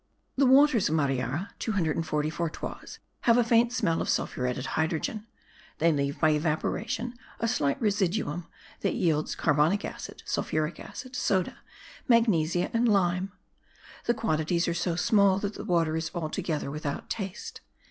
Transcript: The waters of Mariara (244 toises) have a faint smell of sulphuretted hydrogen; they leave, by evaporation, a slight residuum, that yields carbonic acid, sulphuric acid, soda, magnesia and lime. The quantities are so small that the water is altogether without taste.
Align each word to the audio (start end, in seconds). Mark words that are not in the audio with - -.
The 0.35 0.47
waters 0.47 0.89
of 0.89 0.95
Mariara 0.95 1.51
(244 1.59 2.49
toises) 2.49 2.97
have 3.19 3.37
a 3.37 3.43
faint 3.43 3.71
smell 3.71 4.01
of 4.01 4.09
sulphuretted 4.09 4.65
hydrogen; 4.73 5.27
they 5.77 5.91
leave, 5.91 6.19
by 6.19 6.31
evaporation, 6.31 7.13
a 7.39 7.47
slight 7.47 7.79
residuum, 7.79 8.47
that 8.79 8.95
yields 8.95 9.35
carbonic 9.35 9.85
acid, 9.85 10.23
sulphuric 10.25 10.79
acid, 10.79 11.15
soda, 11.15 11.59
magnesia 12.07 12.71
and 12.73 12.89
lime. 12.91 13.31
The 14.05 14.15
quantities 14.15 14.67
are 14.67 14.73
so 14.73 14.95
small 14.95 15.37
that 15.37 15.53
the 15.53 15.63
water 15.65 15.95
is 15.95 16.09
altogether 16.15 16.71
without 16.71 17.07
taste. 17.07 17.61